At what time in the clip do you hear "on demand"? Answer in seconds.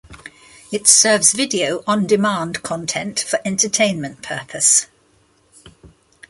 1.85-2.63